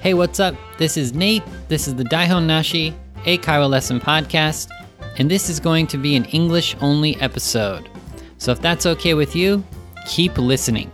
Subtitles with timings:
[0.00, 0.54] Hey, what's up?
[0.78, 1.42] This is Nate.
[1.68, 2.94] This is the Daihon Nashi
[3.24, 4.70] Eikaiwa Lesson Podcast,
[5.18, 7.86] and this is going to be an English only episode.
[8.38, 9.62] So if that's okay with you,
[10.06, 10.90] keep listening.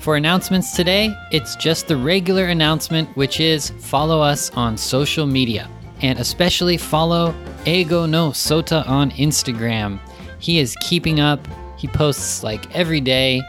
[0.00, 5.66] For announcements today, it's just the regular announcement, which is follow us on social media,
[6.02, 7.34] and especially follow
[7.64, 9.98] Eigo no Sota on Instagram.
[10.40, 11.40] He is keeping up,
[11.78, 13.40] he posts like every day,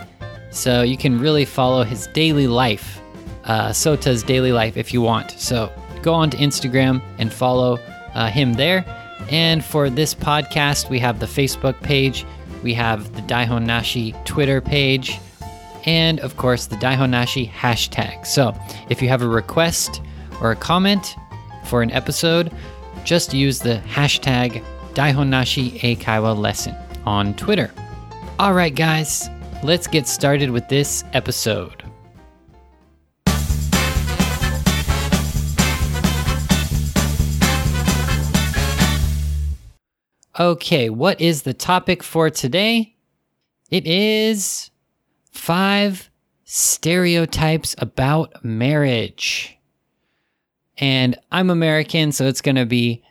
[0.49, 3.01] so you can really follow his daily life
[3.45, 5.31] uh, Sota's daily life if you want.
[5.31, 5.71] So
[6.01, 7.79] go on to Instagram and follow
[8.13, 8.85] uh, him there.
[9.29, 12.25] And for this podcast, we have the Facebook page,
[12.61, 15.19] we have the Daihon Nashi Twitter page,
[15.85, 18.25] and of course the Daihon Nashi hashtag.
[18.25, 18.53] So
[18.89, 20.01] if you have a request
[20.41, 21.15] or a comment
[21.65, 22.51] for an episode,
[23.03, 24.63] just use the hashtag
[24.93, 27.71] Daihon Nashi Eikaiwa lesson on Twitter.
[28.39, 29.29] All right, guys,
[29.63, 31.82] let's get started with this episode.
[40.39, 42.95] Okay, what is the topic for today?
[43.69, 44.71] It is
[45.29, 46.09] five
[46.43, 49.59] stereotypes about marriage.
[50.79, 53.03] And I'm American, so it's going to be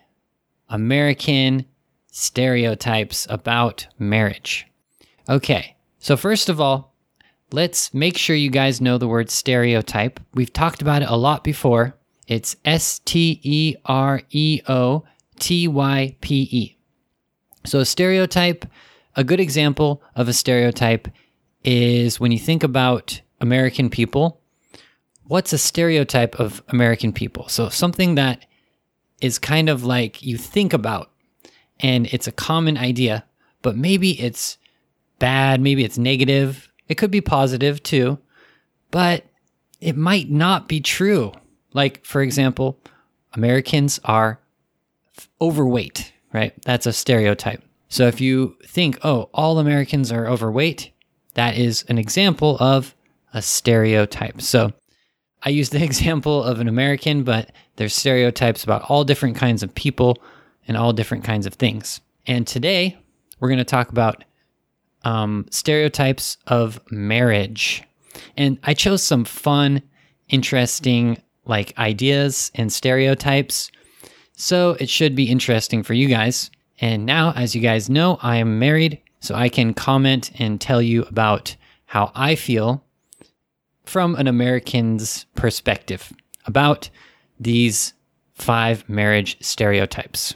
[0.69, 1.67] American
[2.11, 4.67] stereotypes about marriage.
[5.29, 6.93] Okay, so first of all,
[7.53, 10.19] let's make sure you guys know the word stereotype.
[10.35, 11.95] We've talked about it a lot before.
[12.27, 15.05] It's S T E R E O
[15.39, 16.77] T Y P E.
[17.65, 18.65] So, a stereotype,
[19.17, 21.09] a good example of a stereotype
[21.65, 24.41] is when you think about American people,
[25.25, 27.49] what's a stereotype of American people?
[27.49, 28.47] So, something that
[29.21, 31.13] is kind of like you think about
[31.81, 33.25] and it's a common idea,
[33.61, 34.59] but maybe it's
[35.19, 36.73] bad, maybe it's negative.
[36.89, 38.19] It could be positive too,
[38.91, 39.25] but
[39.81, 41.33] it might not be true.
[41.73, 42.79] Like, for example,
[43.33, 44.41] Americans are
[45.41, 46.53] overweight, right?
[46.65, 47.63] That's a stereotype.
[47.89, 50.91] So if you think, oh, all Americans are overweight,
[51.35, 52.95] that is an example of
[53.35, 54.41] a stereotype.
[54.41, 54.73] So
[55.43, 59.75] I use the example of an American, but there's stereotypes about all different kinds of
[59.75, 60.23] people
[60.67, 62.01] and all different kinds of things.
[62.27, 62.97] And today
[63.41, 64.25] we're going to talk about
[65.05, 67.83] um, stereotypes of marriage.
[68.37, 69.83] And I chose some fun,
[70.29, 73.71] interesting like ideas and stereotypes.
[74.43, 76.51] So it should be interesting for you guys.
[76.81, 80.83] And now, as you guys know, I am married, so I can comment and tell
[80.83, 81.55] you about
[81.85, 82.85] how I feel
[83.85, 86.13] from an American's perspective
[86.45, 86.91] about
[87.39, 87.95] these
[88.35, 90.35] five marriage stereotypes.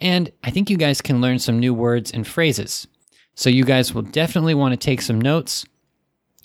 [0.00, 2.86] And I think you guys can learn some new words and phrases.
[3.34, 5.66] So you guys will definitely want to take some notes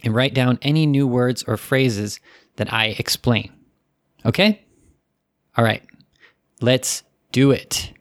[0.03, 2.19] and write down any new words or phrases
[2.56, 3.53] that I explain.
[4.25, 4.66] Okay?
[5.56, 5.84] All right.
[6.62, 7.94] Let's do it.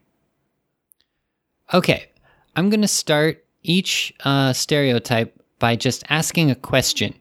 [1.73, 2.11] Okay.
[2.55, 7.15] I'm going to start each uh, stereotype by just asking a question.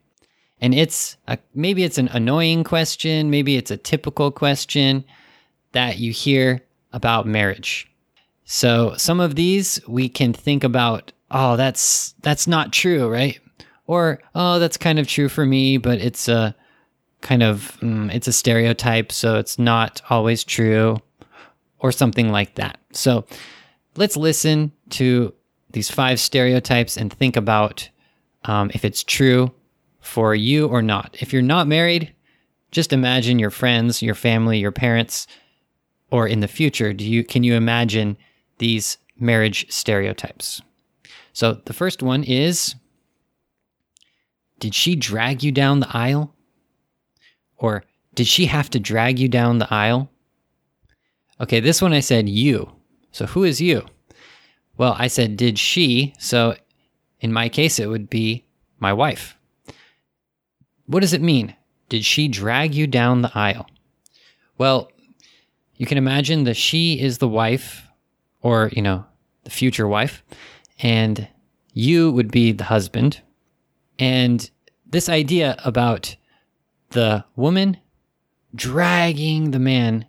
[0.61, 5.03] And it's a, maybe it's an annoying question, maybe it's a typical question
[5.73, 6.63] that you hear
[6.93, 7.91] about marriage.
[8.45, 13.39] So some of these we can think about, oh, that's that's not true, right?
[13.87, 16.55] Or oh, that's kind of true for me, but it's a
[17.21, 20.97] kind of mm, it's a stereotype, so it's not always true,
[21.79, 22.79] or something like that.
[22.91, 23.25] So
[23.95, 25.33] let's listen to
[25.71, 27.89] these five stereotypes and think about
[28.45, 29.51] um, if it's true
[29.99, 31.17] for you or not.
[31.19, 32.13] If you're not married,
[32.71, 35.27] just imagine your friends, your family, your parents,
[36.11, 38.17] or in the future, do you can you imagine
[38.59, 40.61] these marriage stereotypes?
[41.33, 42.75] So the first one is
[44.59, 46.33] Did she drag you down the aisle?
[47.57, 50.09] Or did she have to drag you down the aisle?
[51.41, 52.71] Okay, this one I said you.
[53.11, 53.85] So who is you?
[54.77, 56.13] Well, I said, did she?
[56.19, 56.55] So
[57.19, 58.45] in my case, it would be
[58.79, 59.37] my wife.
[60.85, 61.55] What does it mean?
[61.89, 63.67] Did she drag you down the aisle?
[64.57, 64.91] Well,
[65.75, 67.87] you can imagine that she is the wife,
[68.41, 69.05] or, you know,
[69.43, 70.23] the future wife,
[70.79, 71.27] and
[71.73, 73.21] you would be the husband.
[73.99, 74.49] And
[74.85, 76.15] this idea about
[76.89, 77.77] the woman
[78.53, 80.05] dragging the man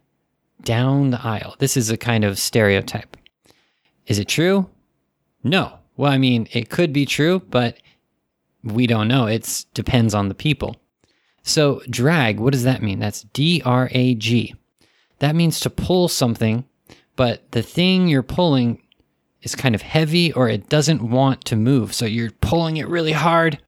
[0.66, 3.16] down the aisle, this is a kind of stereotype.
[4.06, 4.68] Is it true?
[5.42, 5.78] No.
[5.96, 7.78] Well, I mean, it could be true, but
[8.62, 9.26] we don't know.
[9.26, 10.76] It depends on the people.
[11.42, 12.98] So, drag, what does that mean?
[12.98, 14.54] That's D R A G.
[15.20, 16.64] That means to pull something,
[17.14, 18.82] but the thing you're pulling
[19.42, 21.94] is kind of heavy or it doesn't want to move.
[21.94, 23.58] So, you're pulling it really hard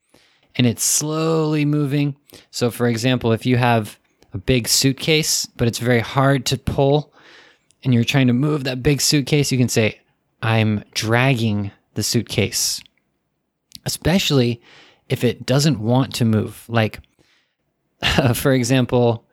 [0.56, 2.16] and it's slowly moving.
[2.50, 3.98] So, for example, if you have
[4.46, 7.12] big suitcase, but it's very hard to pull,
[7.82, 10.00] and you're trying to move that big suitcase, you can say,
[10.42, 12.80] I'm dragging the suitcase.
[13.84, 14.60] Especially
[15.08, 16.64] if it doesn't want to move.
[16.68, 17.00] Like,
[18.34, 19.24] for example,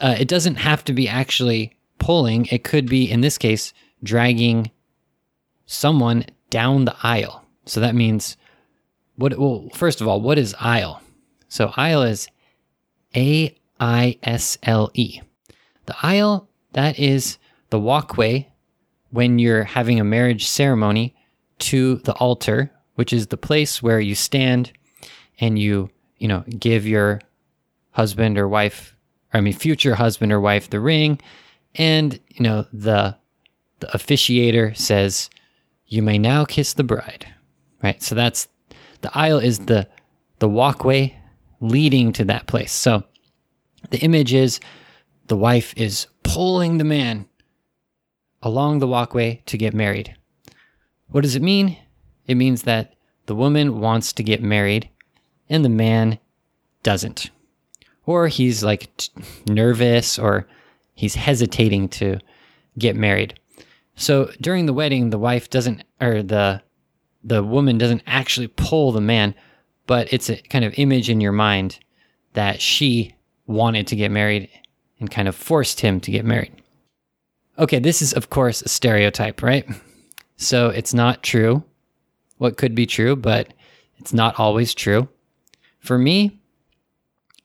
[0.00, 3.72] uh, it doesn't have to be actually pulling, it could be, in this case,
[4.02, 4.70] dragging
[5.66, 7.44] someone down the aisle.
[7.64, 8.36] So that means
[9.16, 11.00] what well first of all, what is aisle?
[11.48, 12.28] So aisle is
[13.14, 15.20] A I S L E.
[15.86, 17.38] The aisle that is
[17.70, 18.48] the walkway
[19.10, 21.14] when you're having a marriage ceremony
[21.58, 24.72] to the altar, which is the place where you stand
[25.38, 27.20] and you, you know, give your
[27.90, 28.96] husband or wife,
[29.32, 31.20] or I mean future husband or wife the ring
[31.74, 33.16] and, you know, the
[33.80, 35.28] the officiator says,
[35.86, 37.26] "You may now kiss the bride."
[37.82, 38.00] Right?
[38.02, 38.46] So that's
[39.00, 39.88] the aisle is the
[40.38, 41.16] the walkway
[41.60, 42.72] leading to that place.
[42.72, 43.04] So
[43.90, 44.60] the image is
[45.26, 47.26] the wife is pulling the man
[48.42, 50.16] along the walkway to get married.
[51.08, 51.76] What does it mean?
[52.26, 52.94] It means that
[53.26, 54.88] the woman wants to get married
[55.48, 56.18] and the man
[56.82, 57.30] doesn't.
[58.04, 58.90] Or he's like
[59.46, 60.46] nervous or
[60.94, 62.18] he's hesitating to
[62.78, 63.38] get married.
[63.94, 66.62] So during the wedding, the wife doesn't, or the
[67.24, 69.34] the woman doesn't actually pull the man,
[69.86, 71.78] but it's a kind of image in your mind
[72.32, 73.14] that she
[73.46, 74.48] wanted to get married
[75.00, 76.52] and kind of forced him to get married.
[77.58, 79.68] Okay, this is of course a stereotype, right?
[80.36, 81.62] So it's not true.
[82.38, 83.52] What could be true, but
[83.98, 85.08] it's not always true.
[85.78, 86.40] For me,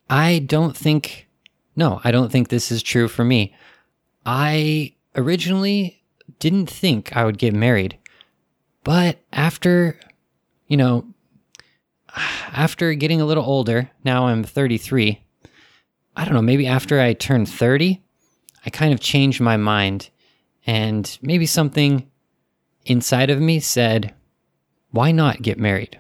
[0.10, 1.28] I don't think,
[1.76, 3.54] no, I don't think this is true for me.
[4.26, 6.02] I originally
[6.40, 7.98] didn't think I would get married.
[8.84, 10.00] But after,
[10.68, 11.06] you know,
[12.16, 15.22] after getting a little older, now I'm 33,
[16.18, 18.02] I don't know, maybe after I turned 30,
[18.66, 20.10] I kind of changed my mind.
[20.66, 22.10] And maybe something
[22.86, 24.16] inside of me said,
[24.90, 25.98] why not get married?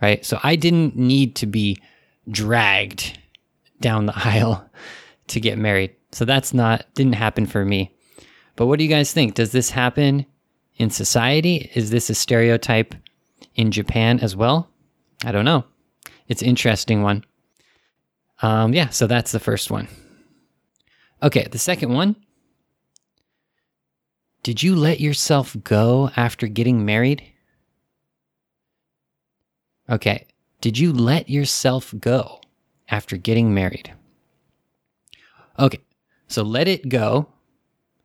[0.00, 0.24] Right?
[0.24, 1.76] So I didn't need to be
[2.30, 3.18] dragged
[3.80, 4.68] down the aisle
[5.28, 5.94] to get married.
[6.12, 7.94] So that's not, didn't happen for me.
[8.56, 9.34] But what do you guys think?
[9.34, 10.24] Does this happen
[10.76, 11.70] in society?
[11.74, 12.94] Is this a stereotype
[13.54, 14.70] in Japan as well?
[15.24, 15.64] I don't know.
[16.26, 17.24] It's an interesting one.
[18.42, 19.88] Um, yeah, so that's the first one.
[21.22, 22.16] Okay, the second one.
[24.42, 27.22] Did you let yourself go after getting married?
[29.88, 30.26] Okay,
[30.60, 32.40] did you let yourself go
[32.88, 33.92] after getting married?
[35.58, 35.80] Okay,
[36.26, 37.28] so let it go.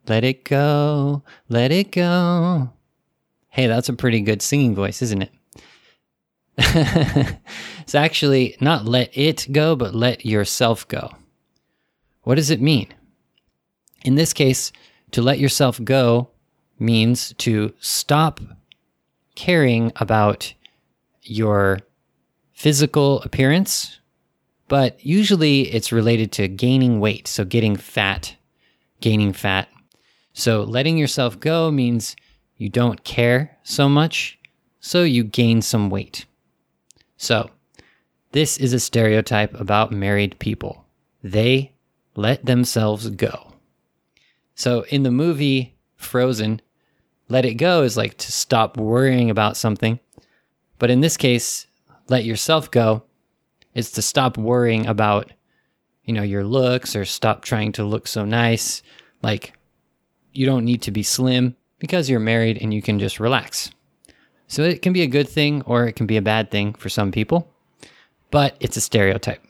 [0.07, 1.23] Let it go.
[1.47, 2.73] Let it go.
[3.49, 5.31] Hey, that's a pretty good singing voice, isn't it?
[6.57, 11.11] it's actually not let it go, but let yourself go.
[12.23, 12.93] What does it mean?
[14.03, 14.71] In this case,
[15.11, 16.29] to let yourself go
[16.79, 18.39] means to stop
[19.35, 20.53] caring about
[21.23, 21.79] your
[22.53, 23.99] physical appearance,
[24.67, 27.27] but usually it's related to gaining weight.
[27.27, 28.35] So getting fat,
[29.01, 29.67] gaining fat.
[30.33, 32.15] So letting yourself go means
[32.57, 34.39] you don't care so much,
[34.79, 36.25] so you gain some weight.
[37.17, 37.49] So,
[38.31, 40.85] this is a stereotype about married people.
[41.23, 41.71] They
[42.15, 43.53] let themselves go.
[44.55, 46.61] So, in the movie Frozen,
[47.29, 49.99] let it go is like to stop worrying about something.
[50.77, 51.67] But in this case,
[52.09, 53.03] let yourself go
[53.73, 55.31] is to stop worrying about,
[56.03, 58.83] you know, your looks or stop trying to look so nice.
[59.21, 59.53] Like,
[60.31, 63.71] you don't need to be slim because you're married and you can just relax.
[64.55, 66.87] So it can be a good thing or it can be a bad thing for
[66.87, 67.51] some people,
[68.31, 69.43] but it's a stereotype.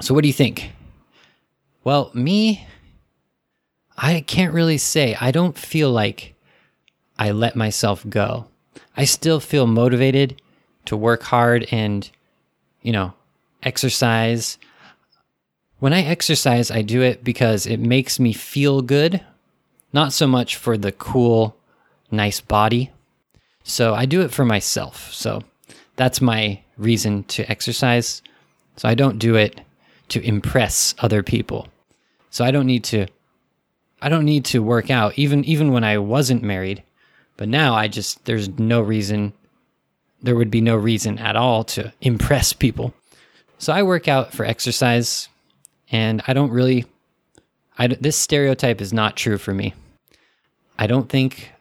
[0.00, 0.70] So what do you think?
[1.82, 2.64] Well, me,
[3.98, 5.16] I can't really say.
[5.20, 6.36] I don't feel like
[7.18, 8.46] I let myself go.
[8.96, 10.40] I still feel motivated
[10.84, 12.08] to work hard and,
[12.80, 13.14] you know,
[13.64, 14.56] exercise.
[15.80, 19.20] When I exercise, I do it because it makes me feel good,
[19.92, 21.56] not so much for the cool,
[22.12, 22.92] nice body
[23.64, 25.12] so I do it for myself.
[25.12, 25.42] So
[25.96, 28.22] that's my reason to exercise.
[28.76, 29.60] So I don't do it
[30.08, 31.68] to impress other people.
[32.30, 33.06] So I don't need to
[34.00, 36.82] I don't need to work out even even when I wasn't married.
[37.36, 39.32] But now I just there's no reason
[40.22, 42.94] there would be no reason at all to impress people.
[43.58, 45.28] So I work out for exercise
[45.90, 46.84] and I don't really
[47.78, 49.74] I this stereotype is not true for me.
[50.78, 51.52] I don't think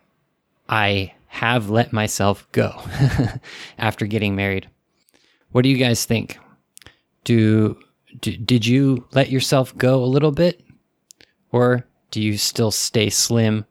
[0.67, 2.73] I have let myself go
[3.77, 4.69] after getting married.
[5.51, 6.37] What do you guys think?
[7.23, 7.79] Do
[8.19, 10.61] d- did you let yourself go a little bit?
[11.53, 13.65] Or do you still stay slim?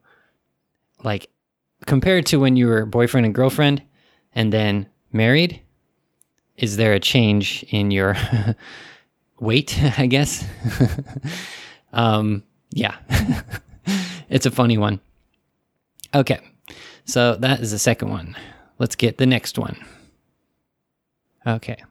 [1.05, 1.29] Like
[1.87, 3.83] compared to when you were boyfriend and girlfriend
[4.35, 5.61] and then married?
[6.57, 8.17] Is there a change in your
[9.39, 10.47] weight, I guess?
[11.93, 12.97] um, yeah.
[14.31, 14.99] it's a funny one.
[16.15, 16.41] Okay.
[17.05, 18.37] So that is the second one.
[18.79, 19.77] Let's get the next one.
[21.47, 21.83] Okay.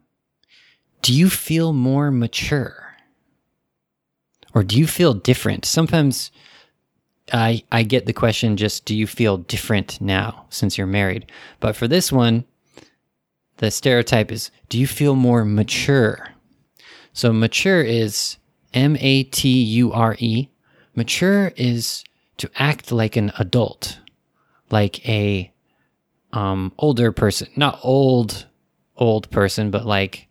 [1.01, 2.95] Do you feel more mature?
[4.53, 5.65] Or do you feel different?
[5.65, 6.31] Sometimes
[7.31, 11.31] I I get the question just do you feel different now since you're married?
[11.59, 12.45] But for this one,
[13.57, 16.29] the stereotype is do you feel more mature?
[17.13, 18.37] So mature is
[18.73, 20.49] M A T U R E.
[20.95, 22.03] Mature is
[22.37, 23.99] to act like an adult,
[24.71, 25.51] like a
[26.33, 28.45] um, older person, not old
[28.95, 30.27] old person, but like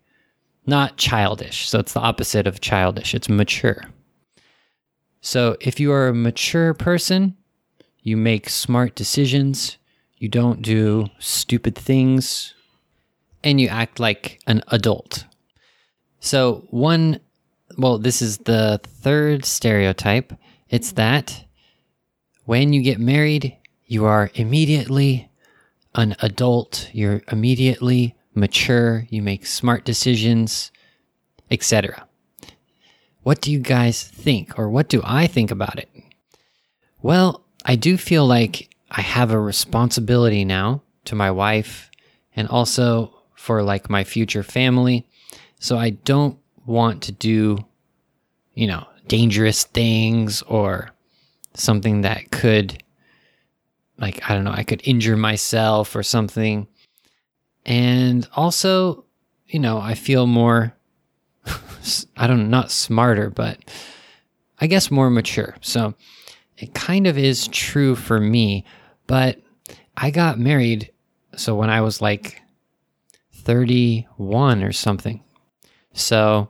[0.65, 1.67] not childish.
[1.67, 3.15] So it's the opposite of childish.
[3.15, 3.85] It's mature.
[5.21, 7.35] So if you are a mature person,
[8.01, 9.77] you make smart decisions,
[10.17, 12.53] you don't do stupid things,
[13.43, 15.25] and you act like an adult.
[16.19, 17.19] So, one,
[17.77, 20.33] well, this is the third stereotype.
[20.69, 21.45] It's that
[22.45, 23.55] when you get married,
[23.89, 25.31] you are immediately
[25.95, 30.71] an adult, you're immediately mature, you make smart decisions,
[31.49, 32.07] etc.
[33.23, 35.89] What do you guys think, or what do I think about it?
[37.01, 41.89] Well, I do feel like I have a responsibility now to my wife
[42.35, 45.07] and also for like my future family.
[45.59, 47.65] So I don't want to do,
[48.53, 50.91] you know, dangerous things or
[51.55, 52.83] something that could,
[53.99, 56.67] like, I don't know, I could injure myself or something.
[57.65, 59.05] And also,
[59.47, 60.75] you know, I feel more,
[62.17, 63.57] I don't know, not smarter, but
[64.59, 65.55] I guess more mature.
[65.61, 65.93] So
[66.57, 68.65] it kind of is true for me,
[69.07, 69.39] but
[69.95, 70.91] I got married.
[71.35, 72.41] So when I was like
[73.49, 75.23] 31 or something.
[75.93, 76.49] So,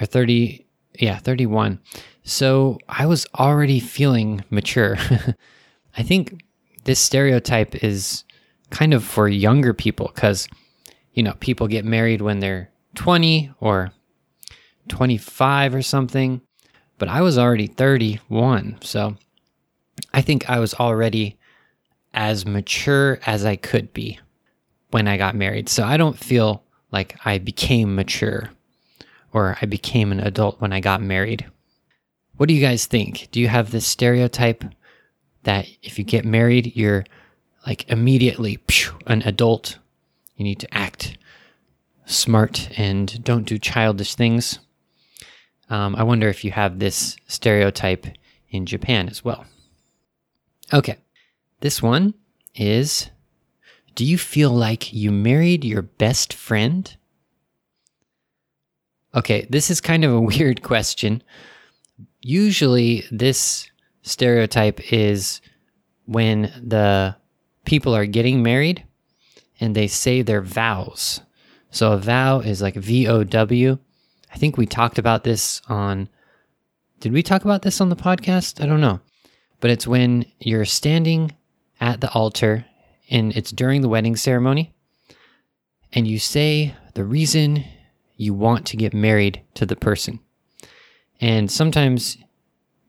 [0.00, 0.66] or 30,
[0.98, 1.80] yeah, 31.
[2.22, 4.96] So I was already feeling mature.
[5.96, 6.42] I think
[6.86, 8.22] this stereotype is
[8.70, 10.48] kind of for younger people because,
[11.14, 13.90] you know, people get married when they're 20 or
[14.88, 16.40] 25 or something.
[16.98, 18.78] But I was already 31.
[18.82, 19.16] So
[20.14, 21.36] I think I was already
[22.14, 24.20] as mature as I could be
[24.92, 25.68] when I got married.
[25.68, 26.62] So I don't feel
[26.92, 28.50] like I became mature
[29.32, 31.46] or I became an adult when I got married.
[32.36, 33.26] What do you guys think?
[33.32, 34.64] Do you have this stereotype
[35.46, 37.04] that if you get married, you're
[37.66, 38.58] like immediately
[39.06, 39.78] an adult?
[40.36, 41.16] You need to act
[42.04, 44.58] smart and don't do childish things.
[45.70, 48.06] Um, I wonder if you have this stereotype
[48.50, 49.46] in Japan as well.
[50.72, 50.96] Okay,
[51.60, 52.14] this one
[52.54, 53.10] is
[53.94, 56.94] do you feel like you married your best friend?
[59.14, 61.22] Okay, this is kind of a weird question.
[62.20, 63.70] Usually, this
[64.06, 65.40] stereotype is
[66.06, 67.16] when the
[67.64, 68.84] people are getting married
[69.60, 71.20] and they say their vows.
[71.70, 73.78] So, a vow is like V O W.
[74.32, 76.08] I think we talked about this on.
[77.00, 78.62] Did we talk about this on the podcast?
[78.62, 79.00] I don't know.
[79.60, 81.34] But it's when you're standing
[81.80, 82.64] at the altar
[83.10, 84.74] and it's during the wedding ceremony,
[85.92, 87.64] and you say the reason
[88.16, 90.20] you want to get married to the person.
[91.20, 92.18] And sometimes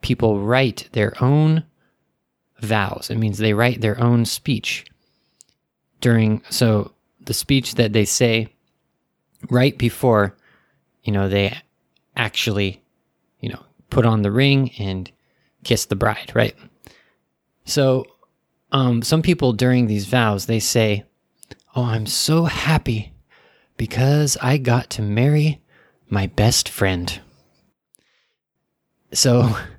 [0.08, 1.64] people write their own
[2.62, 3.10] vows.
[3.10, 4.86] It means they write their own speech
[6.00, 8.48] during, so the speech that they say
[9.50, 10.38] right before,
[11.04, 11.58] you know, they
[12.16, 12.82] actually,
[13.42, 15.12] you know, put on the ring and
[15.66, 16.56] kiss the bride, right?
[17.66, 18.06] So
[18.72, 21.04] um, some people during these vows they say,
[21.76, 23.12] "Oh, I'm so happy
[23.76, 25.62] because I got to marry
[26.10, 27.20] my best friend."
[29.14, 29.56] So,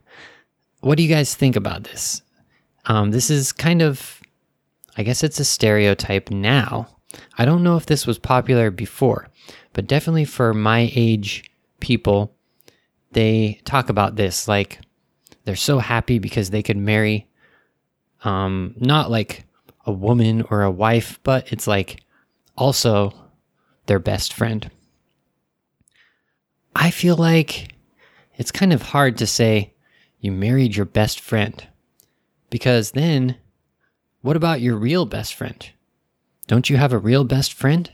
[0.80, 2.22] what do you guys think about this?
[2.86, 4.20] Um, this is kind of,
[4.96, 6.88] I guess it's a stereotype now.
[7.36, 9.28] I don't know if this was popular before,
[9.72, 12.34] but definitely for my age people,
[13.12, 14.80] they talk about this like
[15.44, 17.26] they're so happy because they could marry
[18.24, 19.46] um, not like
[19.86, 22.02] a woman or a wife, but it's like
[22.56, 23.14] also
[23.86, 24.70] their best friend.
[26.76, 27.74] I feel like
[28.36, 29.72] it's kind of hard to say
[30.20, 31.66] you married your best friend
[32.50, 33.36] because then
[34.22, 35.70] what about your real best friend?
[36.46, 37.90] Don't you have a real best friend?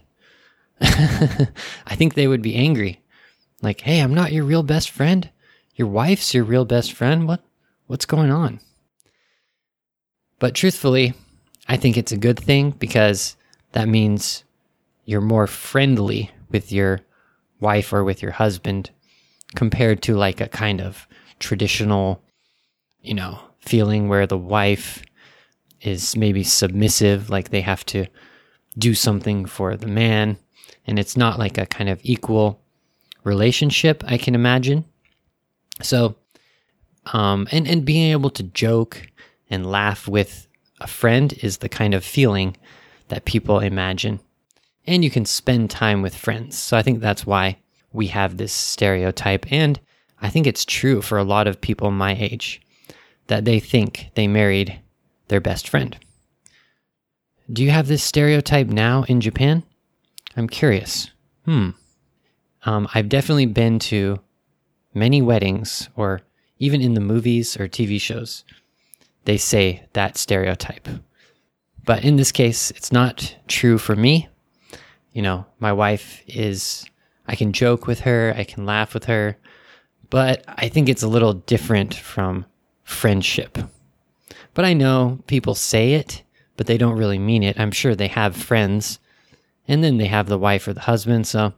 [0.81, 3.00] I think they would be angry
[3.62, 5.31] Like, hey, I'm not your real best friend.
[5.76, 7.26] Your wife's your real best friend.
[7.26, 7.43] What
[7.87, 8.61] what's going on?
[10.38, 11.14] But truthfully,
[11.69, 13.37] I think it's a good thing because
[13.73, 14.45] that means
[15.04, 17.00] you're more friendly with your
[17.61, 18.90] wife or with your husband
[19.54, 21.07] compared to like a kind of
[21.38, 22.23] traditional,
[23.00, 25.03] you know, feeling where the wife
[25.81, 28.07] is maybe submissive, like they have to
[28.79, 30.37] do something for the man.
[30.87, 32.61] And it's not like a kind of equal
[33.23, 34.85] relationship, I can imagine.
[35.83, 36.17] So,
[37.07, 39.09] um, and, and being able to joke
[39.50, 40.47] and laugh with
[40.81, 42.57] a friend is the kind of feeling
[43.09, 44.21] that people imagine.
[44.87, 46.59] And you can spend time with friends.
[46.59, 47.59] So I think that's why
[47.93, 49.50] we have this stereotype.
[49.50, 49.81] And
[50.21, 52.61] I think it's true for a lot of people my age
[53.26, 54.80] that they think they married
[55.28, 55.97] their best friend.
[57.52, 59.64] Do you have this stereotype now in Japan?
[60.37, 61.11] I'm curious.
[61.44, 61.71] Hmm.
[62.64, 64.21] Um, I've definitely been to
[64.94, 66.23] many weddings, or
[66.59, 68.44] even in the movies or TV shows,
[69.25, 70.88] they say that stereotype.
[71.85, 74.28] But in this case, it's not true for me.
[75.12, 76.87] You know, my wife is,
[77.26, 79.37] I can joke with her, I can laugh with her,
[80.14, 82.47] but I think it's a little different from
[82.85, 83.59] friendship.
[84.54, 86.23] But I know people say it,
[86.56, 87.59] but they don't really mean it.
[87.59, 89.00] I'm sure they have friends,
[89.66, 91.26] and then they have the wife or the husband.
[91.26, 91.52] So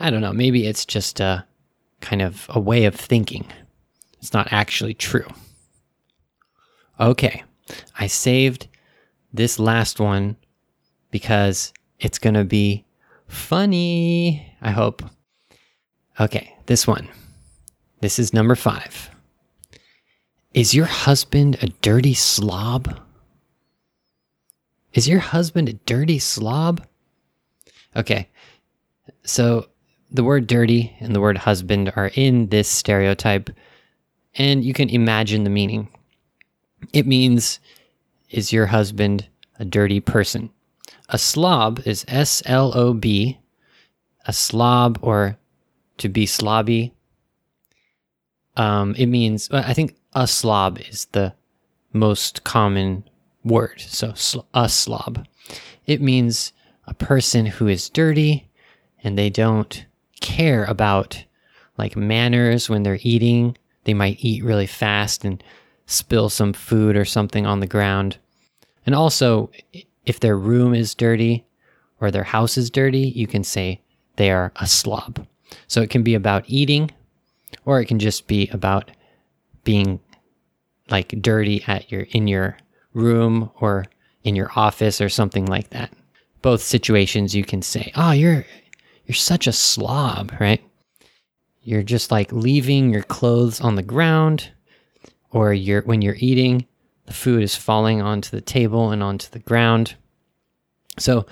[0.00, 0.32] I don't know.
[0.32, 1.46] Maybe it's just a
[2.00, 3.46] kind of a way of thinking.
[4.20, 5.28] It's not actually true.
[6.98, 7.44] Okay,
[7.96, 8.66] I saved
[9.32, 10.34] this last one
[11.12, 12.86] because it's going to be
[13.28, 15.00] funny, I hope.
[16.18, 17.08] Okay, this one.
[18.00, 19.10] This is number five.
[20.54, 23.00] Is your husband a dirty slob?
[24.92, 26.86] Is your husband a dirty slob?
[27.96, 28.28] Okay,
[29.24, 29.68] so
[30.10, 33.50] the word dirty and the word husband are in this stereotype,
[34.34, 35.88] and you can imagine the meaning.
[36.92, 37.58] It means,
[38.30, 40.50] is your husband a dirty person?
[41.08, 43.38] A slob is S L O B,
[44.26, 45.36] a slob or
[45.96, 46.92] to be slobby.
[48.58, 51.32] Um, it means, I think a slob is the
[51.92, 53.08] most common
[53.44, 53.80] word.
[53.80, 55.26] So, sl- a slob.
[55.86, 56.52] It means
[56.86, 58.50] a person who is dirty
[59.02, 59.86] and they don't
[60.20, 61.24] care about
[61.78, 63.56] like manners when they're eating.
[63.84, 65.42] They might eat really fast and
[65.86, 68.18] spill some food or something on the ground.
[68.84, 69.50] And also,
[70.04, 71.46] if their room is dirty
[72.00, 73.80] or their house is dirty, you can say
[74.16, 75.26] they are a slob.
[75.68, 76.90] So it can be about eating
[77.64, 78.90] or it can just be about
[79.64, 80.00] being
[80.90, 82.56] like dirty at your in your
[82.94, 83.84] room or
[84.24, 85.92] in your office or something like that.
[86.42, 88.46] Both situations you can say, "Oh, you're
[89.06, 90.62] you're such a slob," right?
[91.62, 94.50] You're just like leaving your clothes on the ground
[95.30, 96.66] or you're when you're eating,
[97.06, 99.94] the food is falling onto the table and onto the ground.
[100.98, 101.26] So,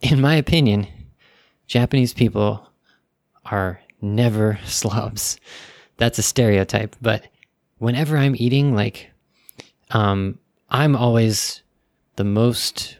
[0.00, 0.86] in my opinion,
[1.66, 2.68] Japanese people
[3.44, 3.80] are
[4.14, 5.38] never slobs.
[5.98, 7.26] That's a stereotype, but
[7.78, 9.10] whenever I'm eating, like,
[9.90, 10.38] um,
[10.68, 11.62] I'm always
[12.16, 12.98] the most,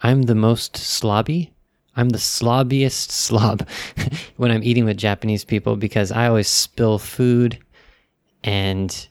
[0.00, 1.50] I'm the most slobby.
[1.96, 3.68] I'm the slobbiest slob
[4.36, 7.58] when I'm eating with Japanese people because I always spill food
[8.42, 9.08] and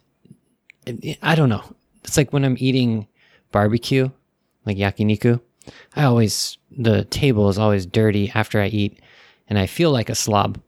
[1.21, 1.63] I don't know.
[2.03, 3.07] It's like when I'm eating
[3.51, 4.09] barbecue,
[4.65, 5.39] like yakiniku,
[5.95, 8.99] I always, the table is always dirty after I eat
[9.47, 10.59] and I feel like a slob.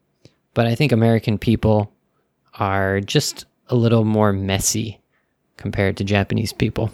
[0.54, 1.92] But I think American people
[2.60, 5.02] are just a little more messy
[5.58, 6.92] compared to Japanese people.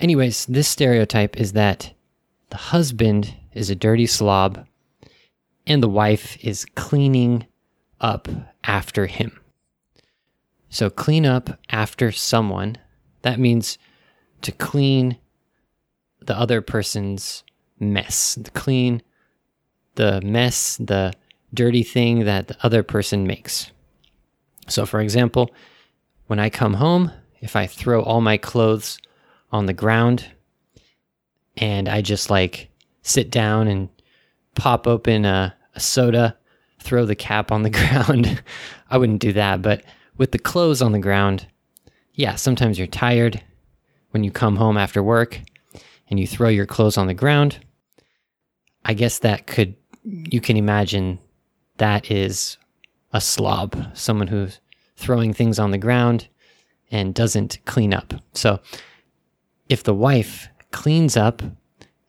[0.00, 1.92] Anyways, this stereotype is that
[2.50, 4.66] the husband is a dirty slob
[5.66, 7.46] and the wife is cleaning
[8.00, 8.28] up
[8.64, 9.40] after him.
[10.68, 12.76] So, clean up after someone,
[13.22, 13.78] that means
[14.42, 15.18] to clean
[16.20, 17.44] the other person's
[17.78, 19.02] mess, to clean
[19.94, 21.12] the mess, the
[21.54, 23.70] dirty thing that the other person makes.
[24.68, 25.50] So, for example,
[26.26, 28.98] when I come home, if I throw all my clothes
[29.52, 30.26] on the ground
[31.56, 32.70] and I just like
[33.02, 33.88] sit down and
[34.54, 36.36] pop open a, a soda,
[36.80, 38.42] throw the cap on the ground,
[38.90, 39.62] I wouldn't do that.
[39.62, 39.84] But
[40.16, 41.46] with the clothes on the ground,
[42.14, 43.42] yeah, sometimes you're tired
[44.10, 45.40] when you come home after work
[46.08, 47.58] and you throw your clothes on the ground.
[48.84, 51.18] I guess that could, you can imagine
[51.78, 52.58] that is
[53.12, 54.60] a slob, someone who's
[54.96, 56.28] throwing things on the ground
[56.90, 58.14] and doesn't clean up.
[58.32, 58.60] So
[59.68, 61.42] if the wife cleans up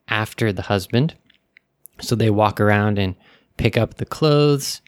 [0.08, 1.16] after the husband,
[2.00, 3.16] so they walk around and
[3.58, 4.82] pick up the clothes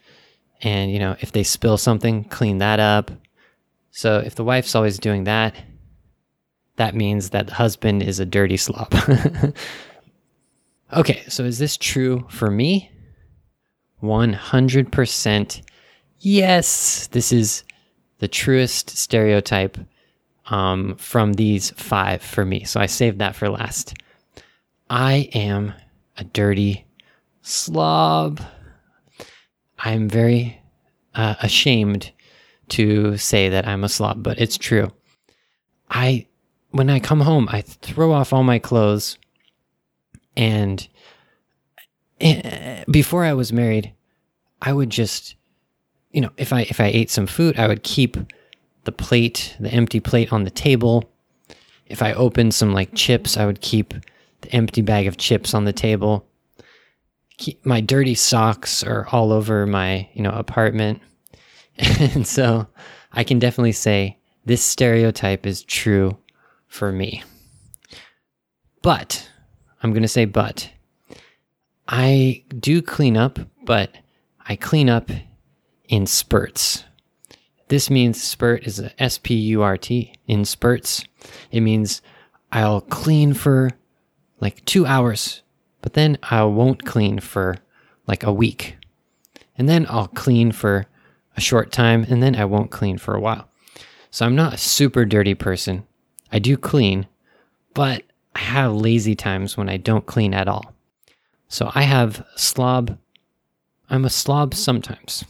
[0.60, 3.10] And, you know, if they spill something, clean that up.
[3.90, 5.54] So if the wife's always doing that,
[6.76, 8.92] that means that the husband is a dirty slob.
[10.92, 12.90] okay, so is this true for me?
[14.02, 15.62] 100%
[16.20, 17.06] yes.
[17.08, 17.64] This is
[18.18, 19.78] the truest stereotype
[20.46, 22.64] um, from these five for me.
[22.64, 23.94] So I saved that for last.
[24.90, 25.74] I am
[26.16, 26.86] a dirty
[27.42, 28.40] slob.
[29.78, 30.60] I'm very
[31.14, 32.10] uh, ashamed
[32.70, 34.92] to say that I'm a slob, but it's true.
[35.90, 36.26] I,
[36.70, 39.18] when I come home, I throw off all my clothes,
[40.36, 40.86] and
[42.20, 43.92] Eh, before I was married,
[44.60, 45.36] I would just,
[46.10, 48.16] you know, if I if I ate some food, I would keep
[48.84, 51.10] the plate, the empty plate on the table.
[51.86, 53.94] If I opened some like chips, I would keep
[54.40, 56.26] the empty bag of chips on the table.
[57.38, 61.00] Keep, my dirty socks are all over my, you know, apartment.
[61.78, 62.66] and so
[63.12, 66.16] I can definitely say this stereotype is true
[66.66, 67.22] for me.
[68.82, 69.28] But
[69.82, 70.70] I'm going to say but
[71.88, 73.96] I do clean up, but
[74.46, 75.10] I clean up
[75.88, 76.84] in spurts.
[77.68, 81.04] This means spurt is a S P U R T in spurts.
[81.50, 82.02] It means
[82.52, 83.70] I'll clean for
[84.40, 85.42] like two hours,
[85.80, 87.56] but then I won't clean for
[88.06, 88.76] like a week.
[89.56, 90.86] And then I'll clean for
[91.36, 93.48] a short time, and then I won't clean for a while.
[94.10, 95.86] So I'm not a super dirty person.
[96.30, 97.06] I do clean,
[97.74, 98.02] but
[98.34, 100.74] I have lazy times when I don't clean at all.
[101.48, 102.98] So I have slob.
[103.90, 105.24] I'm a slob sometimes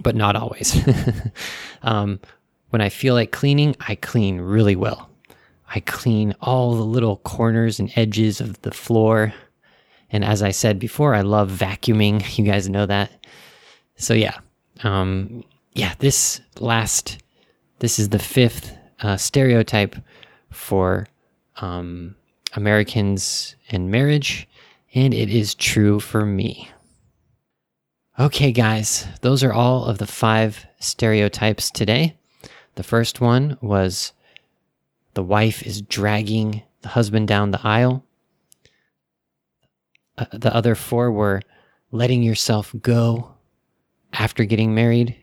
[0.00, 0.76] but not always.
[1.82, 2.20] um,
[2.70, 5.10] when I feel like cleaning, I clean really well.
[5.74, 9.32] I clean all the little corners and edges of the floor.
[10.10, 12.22] And as I said before, I love vacuuming.
[12.38, 13.10] You guys know that.
[13.96, 14.38] So yeah,
[14.82, 15.94] um, yeah.
[15.98, 17.18] This last,
[17.78, 19.96] this is the fifth uh, stereotype
[20.50, 21.06] for
[21.56, 22.16] um,
[22.54, 24.48] Americans and marriage,
[24.94, 26.70] and it is true for me.
[28.18, 32.16] Okay, guys, those are all of the five stereotypes today.
[32.76, 34.12] The first one was
[35.14, 38.04] the wife is dragging the husband down the aisle.
[40.16, 41.42] Uh, the other four were
[41.90, 43.34] letting yourself go
[44.12, 45.16] after getting married,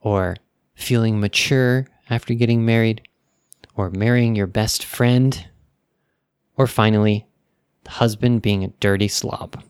[0.00, 0.36] or
[0.74, 3.02] feeling mature after getting married,
[3.76, 5.46] or marrying your best friend,
[6.56, 7.26] or finally,
[7.86, 9.62] husband being a dirty slob.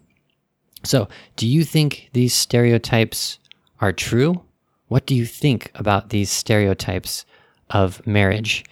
[0.84, 3.38] So, do you think these stereotypes
[3.80, 4.42] are true?
[4.88, 7.24] What do you think about these stereotypes
[7.70, 8.64] of marriage?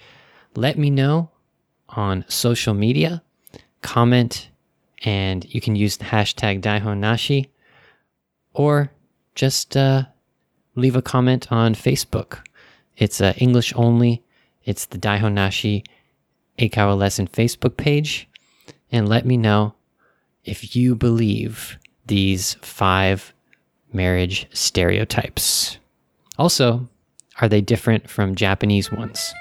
[0.56, 1.30] Let me know
[1.88, 3.22] on social media,
[3.82, 4.50] comment,
[5.04, 7.48] and you can use the hashtag Daihonnashi,
[8.52, 8.90] or
[9.34, 10.04] just uh,
[10.74, 12.40] leave a comment on Facebook.
[12.96, 14.22] It's uh, English only.
[14.64, 15.84] It's the Daihonnashi
[16.58, 18.28] Eikaiwa Lesson Facebook page.
[18.92, 19.74] And let me know
[20.44, 23.32] if you believe these five
[23.92, 25.78] marriage stereotypes.
[26.38, 26.88] Also,
[27.40, 29.32] are they different from Japanese ones?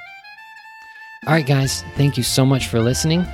[1.27, 3.25] All right, guys, thank you so much for listening.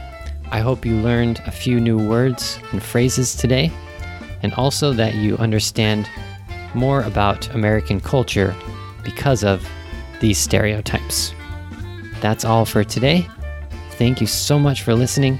[0.51, 3.71] I hope you learned a few new words and phrases today,
[4.41, 6.09] and also that you understand
[6.73, 8.55] more about American culture
[9.03, 9.67] because of
[10.19, 11.33] these stereotypes.
[12.21, 13.27] That's all for today.
[13.91, 15.39] Thank you so much for listening,